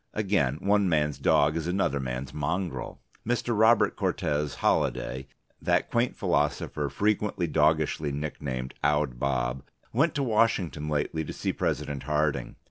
[0.15, 2.99] Again, one man's dog is another man's mongrel.
[3.23, 3.55] Mr.
[3.55, 5.27] Robert Cortes Holliday,
[5.61, 9.61] that quaint philosopher frequently doggishly nicknamed Owd Bob,
[9.93, 12.55] went to Washington lately to see President Harding.